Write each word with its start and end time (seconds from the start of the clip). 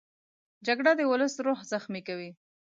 جګړه 0.67 0.91
د 0.95 1.01
ولس 1.11 1.33
روح 1.45 1.59
زخمي 1.71 2.01
کوي 2.07 2.31